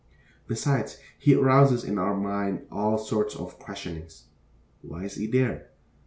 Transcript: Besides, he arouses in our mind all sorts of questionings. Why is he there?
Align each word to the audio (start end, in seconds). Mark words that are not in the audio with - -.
Besides, 0.47 0.97
he 1.19 1.35
arouses 1.35 1.83
in 1.83 1.99
our 1.99 2.17
mind 2.17 2.65
all 2.71 2.97
sorts 2.97 3.35
of 3.35 3.59
questionings. 3.59 4.23
Why 4.81 5.03
is 5.03 5.13
he 5.13 5.27
there? 5.27 5.69